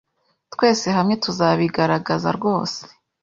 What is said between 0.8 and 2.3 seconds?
hamwe tuzabigaragaza